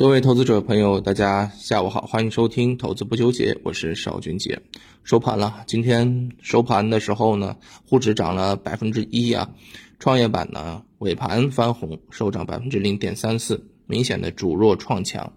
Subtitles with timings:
[0.00, 4.58] 各位投资者朋友，大家下午好，欢迎收听投资不纠结，我是邵军杰。
[5.04, 9.50] 收盘了，今天收盘的时候呢，沪指涨了百分之一啊，
[9.98, 15.34] 创业板呢尾盘翻红，收涨百分之零点三四，明显的主弱创强。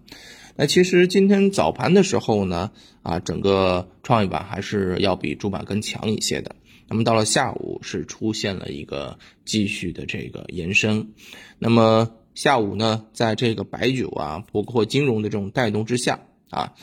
[0.56, 2.70] 那其实今天早盘的时候呢，
[3.02, 6.56] 啊，整个创业板还是要比主板更强一些的。
[6.88, 11.12] 那么到了下午是出现了一个继续的这个延伸，
[11.58, 12.10] 那么。
[12.34, 16.18] 下午呢，在这个白酒啊，包括金融的这种带动之下
[16.50, 16.74] 啊，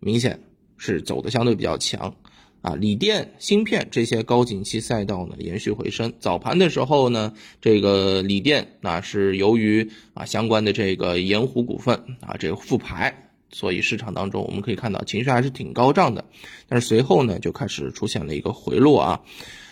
[0.00, 0.40] 明显
[0.76, 2.12] 是走的相对比较强
[2.60, 2.74] 啊。
[2.74, 6.12] 锂电、芯片这些高景气赛道呢，延续回升。
[6.18, 16.24] 早盘的时候呢，这个锂电那是由于啊相关的这个盐湖股份啊这个复牌，所以市场当中我们可以看到情绪还是挺高涨的。
[16.68, 19.20] 但是随后呢，就开始出现了一个回落啊。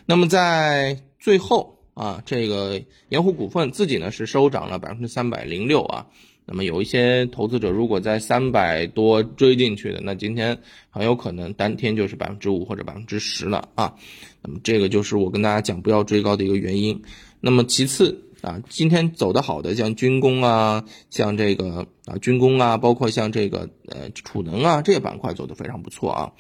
[0.07, 1.73] 那么在最后。
[1.95, 6.07] 啊，这个盐湖股份自己呢是收涨了百分之三百零六啊。
[6.47, 10.59] 那么有一些投资者如果在三百多追进去的，那今天
[10.91, 13.95] 很有可能当天就是百分之五或者百分之十了啊。
[14.43, 17.03] 那么这个就是我跟大家讲不要追高的一个原因。
[17.41, 26.33] 那么其次啊，今天走得好的像军工啊，像这个啊军工啊，包括像这个呃储能啊这些板块走得非常不错啊。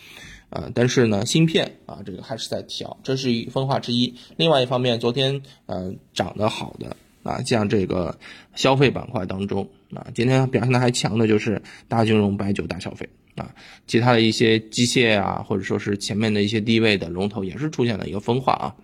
[0.54, 4.14] 呃，但是呢，芯片啊，这个还是在调，这是一分化之一。
[4.36, 8.16] 另外一方面，昨天呃涨得好的啊，像这个
[8.54, 13.52] 消费板块当中啊，今天表现的还强的就是大金融、白酒、大消费啊，
[13.88, 18.76] 其他的一些机械啊，或者说是前面的一些低位的龙头也是出现了一个分化啊。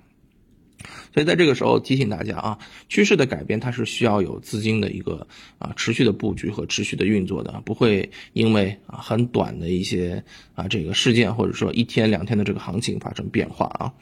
[1.12, 5.26] 所以在这个时候提醒大家啊，趋势的改变它是需要有资金的一个
[5.58, 10.22] 啊持续的布局和持续的运作的，不会因为啊很短的一些
[10.54, 13.92] 啊这个事件或者说一天两天的这个行情发生变化啊。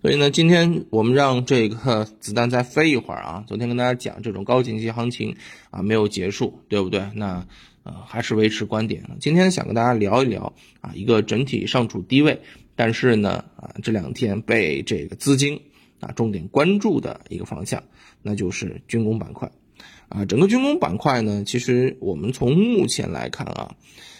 [0.00, 3.44] 所以呢，今天我们让这个 子弹再飞一会儿啊。
[3.46, 5.36] 昨天跟大家讲这种高景气行情
[5.70, 7.02] 啊没有结束，对不对？
[7.14, 7.46] 那
[7.82, 9.02] 呃还是维持观点。
[9.20, 12.40] 今天想跟大家聊一聊啊一个整体上处低位，
[12.76, 15.60] 但是呢啊这两天被这个资金。
[16.02, 17.82] 啊，重点关注的一个方向，
[18.20, 19.50] 那就是军工板块。
[20.08, 23.74] 啊，整个军工板块呢，其实我们从目前来看啊，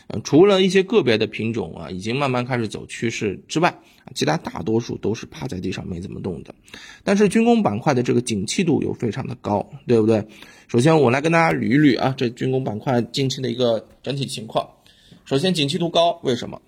[0.07, 3.69] 呃，除了一些个别的品种啊，已经慢慢开始走趋势之外，
[4.05, 6.55] 啊，其他大多数都是趴在地上没怎么动的。
[7.05, 10.27] 但是军工板块的这个景气度又非常的高，对不对？
[10.69, 14.67] 首先我来跟大家捋一捋啊，这军工板块近期的一个整体情况。
[15.27, 16.63] 首先景气度高，为什么？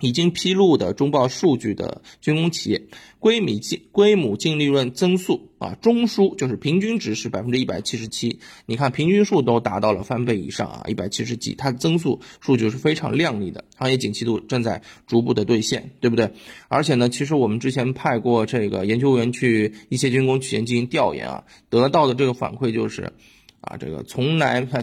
[0.00, 2.82] 已经披露的中报数据的军工企业
[3.18, 8.40] 归米净归母净利润增速啊，中枢就是平均值是百分之一百七十七。
[8.66, 16.32] 你看平均数都达到了翻倍以上啊，一百七十几，它的增速数据是非常靓丽的，行业景气度正在逐步的兑现，对不对？
[16.68, 23.12] 而且呢，其实我们之前派过这个研究员去一些军工企业进行调研啊，得到的这个反馈就是，
[23.60, 24.82] 啊，这个从来它。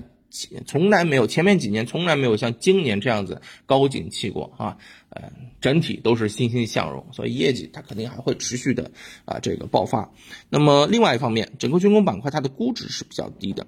[0.66, 4.78] 从来没有，前面几年从来没有像今年这样子高景气过啊，
[5.10, 5.32] 呃，
[5.62, 8.92] 整体都是欣欣向荣，所以业绩它肯定还会持续的
[9.26, 10.12] 啊这个爆发。
[10.50, 13.66] 那么另外一方面，整个军工板块它的估值是比较低的，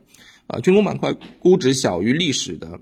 [0.48, 2.80] 啊，军工板块估值小于历史的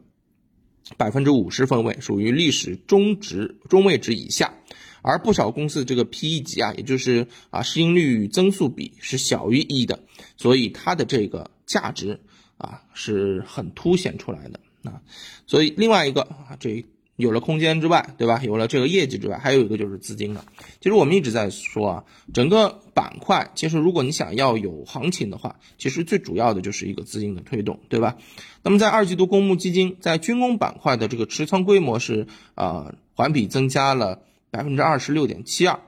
[0.97, 4.53] 百分之五十分位，属于历史中值中位值以下，
[5.01, 10.03] 而不少公司的这个 PE 级啊，也就是啊市盈率增速比是小于一的，
[10.35, 12.19] 所以它的这个价值。
[12.57, 15.01] 啊，是很凸显出来的啊，
[15.45, 16.85] 所以另外一个啊，这
[17.15, 18.41] 有了空间之外，对吧？
[18.43, 20.45] 有了这个业绩之外，还有一个就是资金了。
[20.79, 28.17] 其实我们一直在说啊，整个板块其实如果你想要有行情的话，其实最主要的就是一个资金的推动，对吧？
[28.61, 35.79] 那么在二季度，公募基金在军工板块的这个持仓规模是啊，环比增加了百分之二十六点七二。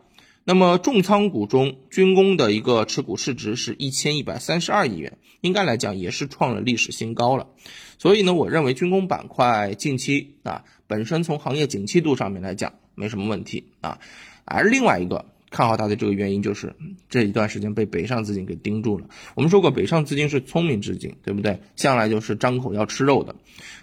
[0.50, 7.46] 那么重仓股中，军工的一个持股市值是一千一百三十二亿元，应该来讲也是创了历史新高了。
[8.00, 14.00] 所以呢，我认为军工板块近期啊，本身从行业景气度上面来讲没什么问题啊。
[14.44, 16.76] 而另外一个看好它的这个原因就是
[17.10, 19.06] 这一段时间被北上资金给盯住了。
[19.36, 21.60] 我们说过，北上资金是聪明资金，对不对？
[21.76, 23.36] 向来就是张口要吃肉的。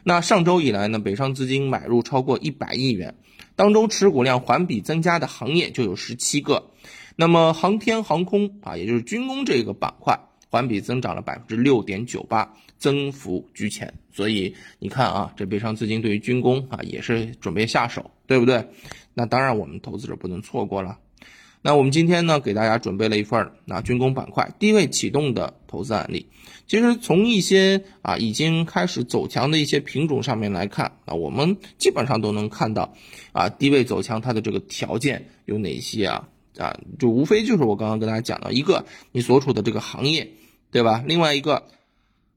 [0.02, 3.14] 那上周以来呢，北上资金买入超过一百亿元。
[3.56, 6.70] 当中持股量环比增加的行业就有十七个，
[7.16, 10.20] 那么航天航空啊，也就是军工这个板块，
[10.50, 13.92] 环比增长了百分之六点九八，增幅居前。
[14.12, 18.68] 所以你看啊，这北上资金对于军工啊也是准备下手，对不对？
[19.14, 20.98] 那当然我们投资者不能错过了。
[21.66, 26.26] 那我们今天呢，给大家准备了一份啊军工板块低位启动的投资案例。
[26.68, 32.94] 其实从一些啊已经开始走强的一些品种上面来看啊，我们基本上都能看到
[33.32, 40.34] 啊低位走强它的这个条件有哪些啊啊，就无非就是我刚刚跟大家讲的一个你所处的这个行业，
[40.70, 41.02] 对吧？
[41.04, 41.64] 另外一个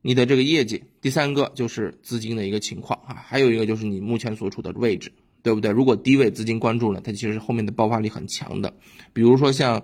[0.02, 5.71] 你的这个业绩，第三个就是资金的一个情况啊，还有一个就是你目前所处的位置，对不对？
[5.71, 8.74] 如果低位资金关注了，它其实后面的爆发力很强的。
[9.13, 9.83] 比如说像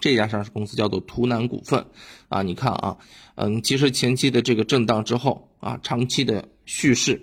[0.00, 1.86] 这家上市公司叫做图南股份
[2.28, 2.96] 啊，你看啊，
[3.34, 7.22] 嗯，其实前期的这个震荡之后啊，长期的蓄势，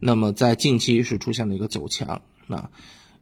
[0.00, 2.70] 那么在近期是出现了一个走强啊，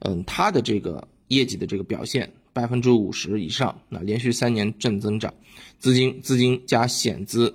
[0.00, 2.32] 嗯，它的这个业绩的这个表现。
[2.54, 5.34] 百分之五十以上，那连续三年正增长，
[5.80, 7.52] 资金资金加险资，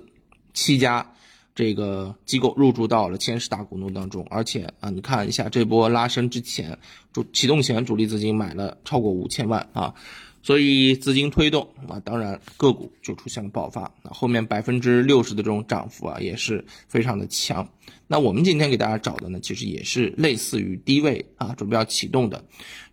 [0.52, 1.14] 七家
[1.54, 6.78] 这个机构入驻到了千十大股东当中，而且啊，你看一下这波拉升之前，
[7.12, 9.94] 主启动前主力资金买了超过五千万啊。
[10.42, 13.92] 所以资金推动啊，当然个股就出现了爆发。
[14.02, 17.68] 那后面百分之六十的这种涨幅啊，也是非常的强。
[18.06, 22.44] 那我们今天给大家找的呢，其实也是类似于低位啊，准备要启动的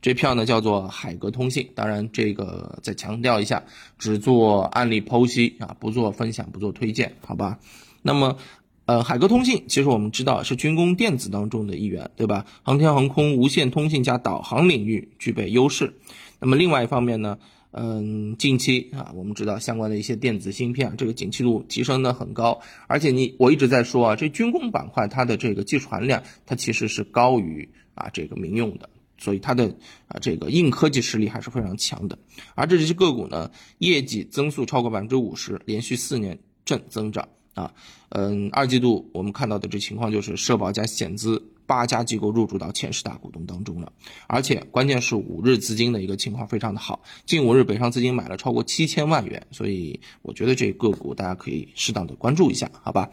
[0.02, 1.68] 这票呢，叫做海格通信。
[1.74, 3.64] 当然这个再强调一下，
[3.98, 7.58] 只做案例剖析啊，不做分享，不做推荐，好吧？
[8.04, 8.38] 那么，
[8.88, 12.46] 呃，海格通信其实我们知道是军工电子当中的一员，对吧？
[12.64, 15.94] 航天航空、无线通信加导航领域具备优势。
[16.40, 17.38] 那么另外一方面呢，
[17.72, 29.68] 嗯，近期啊，我们知道相关的一些电子芯片，这个景气度提升的很高，而且你我一直在说啊，这军工板块它的这个技术含量，它其实是高于啊这个民用的，所以它的
[30.08, 32.18] 啊这个硬科技实力还是非常强的。
[32.56, 37.28] 而这只个股呢，业绩增速超过百分之五十，连续四年正增长
[37.58, 37.74] 啊，
[38.10, 41.44] 嗯，二季度我们看到的这情况就是社保加险资。
[41.68, 43.92] 八家机构入驻到前十大股东当中了，
[44.28, 53.10] 而且关键是五日资金的一个情况非常的好，近五日北上资金买了超过七千万元，所以我觉得这个股大家可以适当的关注一下，好吧？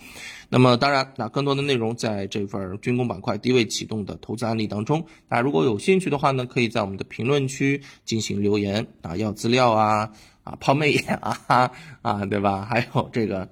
[0.48, 10.08] 那么当然，那更多的内容在这份军工板块低位启动的投资案例当中，大家如果有兴趣的话呢，可以在我们的评论区进行留言啊，要资料啊
[10.44, 12.64] 啊抛媚眼啊啊对吧？
[12.70, 13.48] 还有这个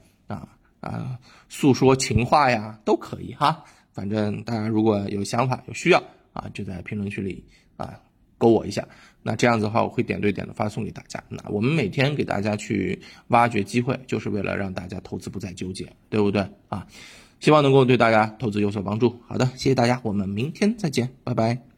[0.83, 1.19] 啊
[1.49, 3.65] 诉说情话呀都可以哈。
[3.95, 6.03] 反正大家如果有想法、有需要
[6.35, 7.43] 啊，就在评论区里
[7.79, 7.99] 啊
[8.37, 8.87] 勾我一下。
[9.23, 11.23] 那这样子的话，我会点对点的发送给大家。
[11.29, 16.87] 那我们每天给大家去挖掘机会，就是为了让大家投资不再纠结，对不对啊？
[17.39, 19.21] 希望能够对大家投资有所帮助。
[19.27, 21.72] 好的，谢谢大家，我们明天再见，拜拜。